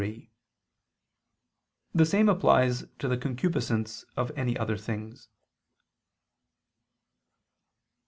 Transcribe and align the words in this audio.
The 1.93 2.07
same 2.07 2.27
applies 2.27 2.85
to 2.97 3.07
the 3.07 3.17
concupiscence 3.17 4.03
of 4.17 4.31
any 4.35 4.57
other 4.57 4.75
things. 4.75 5.27